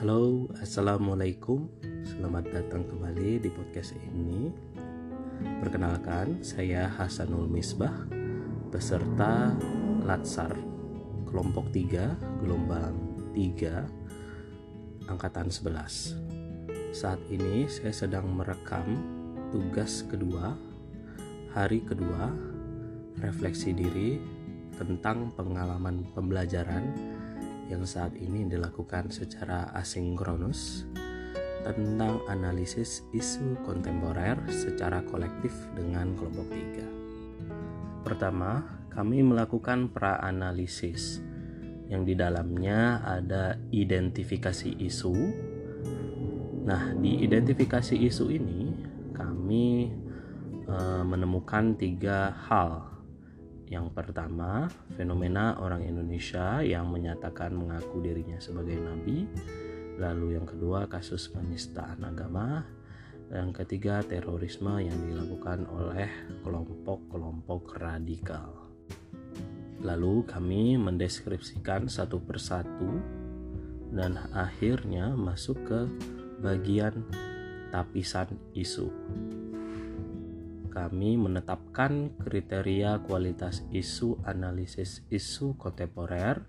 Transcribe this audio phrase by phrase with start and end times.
[0.00, 1.68] Halo, assalamualaikum.
[2.08, 4.48] Selamat datang kembali di podcast ini.
[5.60, 8.08] Perkenalkan, saya Hasanul Misbah,
[8.72, 9.52] peserta
[10.00, 10.56] Latsar
[11.28, 12.96] kelompok 3, gelombang
[13.36, 16.16] 3, angkatan 11.
[16.96, 18.96] Saat ini saya sedang merekam
[19.52, 20.56] tugas kedua,
[21.52, 22.32] hari kedua,
[23.20, 24.16] refleksi diri
[24.80, 27.19] tentang pengalaman pembelajaran
[27.70, 30.90] yang saat ini dilakukan secara asinkronus
[31.62, 36.86] tentang analisis isu kontemporer secara kolektif dengan kelompok tiga.
[38.02, 41.22] Pertama, kami melakukan pra-analisis
[41.86, 45.14] yang di dalamnya ada identifikasi isu.
[46.66, 48.60] Nah, di identifikasi isu ini
[49.14, 49.90] kami
[50.64, 52.99] e, menemukan tiga hal
[53.70, 54.66] yang pertama,
[54.98, 59.30] fenomena orang Indonesia yang menyatakan mengaku dirinya sebagai nabi.
[59.94, 62.66] Lalu yang kedua, kasus penistaan agama.
[63.30, 66.10] Yang ketiga, terorisme yang dilakukan oleh
[66.42, 68.50] kelompok-kelompok radikal.
[69.86, 72.90] Lalu kami mendeskripsikan satu persatu
[73.94, 75.80] dan akhirnya masuk ke
[76.42, 77.06] bagian
[77.70, 78.90] tapisan isu
[80.70, 86.40] kami menetapkan kriteria kualitas isu analisis isu kontemporer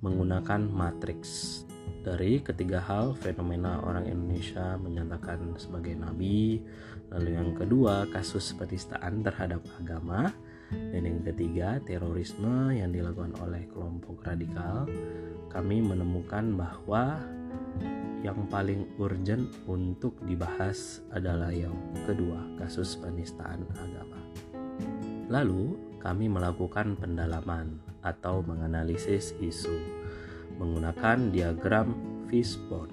[0.00, 1.64] menggunakan matriks.
[2.04, 6.60] Dari ketiga hal, fenomena orang Indonesia menyatakan sebagai nabi,
[7.08, 10.28] lalu yang kedua kasus penistaan terhadap agama,
[10.68, 14.84] dan yang ketiga terorisme yang dilakukan oleh kelompok radikal,
[15.48, 17.24] kami menemukan bahwa
[18.24, 21.76] yang paling urgent untuk dibahas adalah yang
[22.08, 24.20] kedua, kasus penistaan agama.
[25.28, 29.76] Lalu, kami melakukan pendalaman atau menganalisis isu
[30.56, 31.92] menggunakan diagram
[32.32, 32.92] fishbone.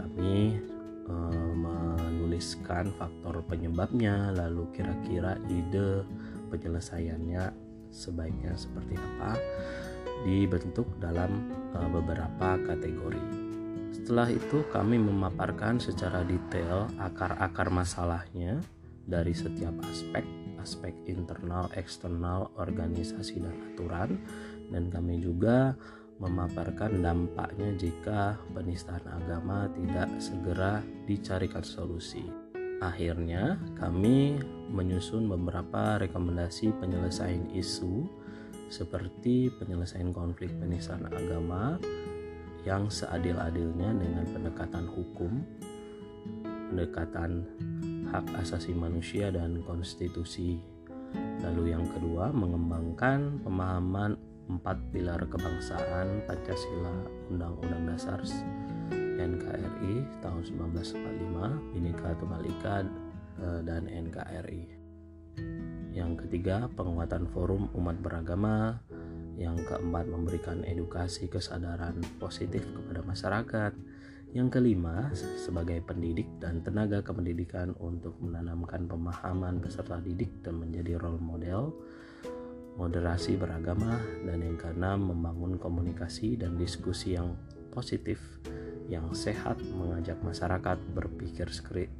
[0.00, 0.56] Kami
[1.04, 1.14] e,
[1.60, 6.00] menuliskan faktor penyebabnya, lalu kira-kira ide
[6.48, 7.52] penyelesaiannya
[7.92, 9.36] sebaiknya seperti apa
[10.24, 13.43] dibentuk dalam e, beberapa kategori.
[13.94, 18.58] Setelah itu kami memaparkan secara detail akar-akar masalahnya
[19.06, 20.26] dari setiap aspek,
[20.58, 24.18] aspek internal, eksternal, organisasi dan aturan
[24.74, 25.78] dan kami juga
[26.18, 32.26] memaparkan dampaknya jika penistaan agama tidak segera dicarikan solusi.
[32.82, 34.42] Akhirnya, kami
[34.74, 38.10] menyusun beberapa rekomendasi penyelesaian isu
[38.74, 41.78] seperti penyelesaian konflik penistaan agama,
[42.64, 45.44] yang seadil-adilnya dengan pendekatan hukum,
[46.72, 47.44] pendekatan
[48.08, 50.60] hak asasi manusia dan konstitusi.
[51.44, 54.16] Lalu yang kedua, mengembangkan pemahaman
[54.48, 56.92] empat pilar kebangsaan Pancasila
[57.32, 58.20] Undang-Undang Dasar
[59.14, 62.76] NKRI tahun 1945, Bhinneka Tunggal Ika
[63.40, 64.62] eh, dan NKRI.
[65.94, 68.82] Yang ketiga, penguatan forum umat beragama
[69.38, 73.72] yang keempat, memberikan edukasi kesadaran positif kepada masyarakat.
[74.34, 81.22] Yang kelima, sebagai pendidik dan tenaga kependidikan untuk menanamkan pemahaman peserta didik dan menjadi role
[81.22, 81.70] model.
[82.74, 87.38] Moderasi beragama dan yang keenam, membangun komunikasi dan diskusi yang
[87.70, 88.18] positif
[88.90, 91.48] yang sehat mengajak masyarakat berpikir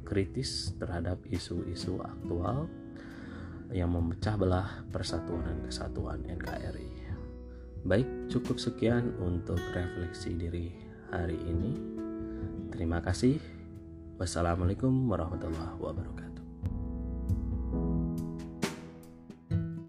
[0.05, 2.69] kritis terhadap isu-isu aktual
[3.73, 7.04] yang memecah belah persatuan dan kesatuan NKRI.
[7.85, 10.73] Baik, cukup sekian untuk refleksi diri
[11.13, 11.77] hari ini.
[12.73, 13.37] Terima kasih.
[14.17, 16.34] Wassalamualaikum warahmatullahi wabarakatuh.